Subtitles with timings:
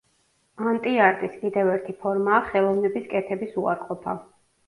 [0.69, 4.17] ანტი-არტის კიდევ ერთი ფორმაა ხელოვნების კეთების უარყოფა.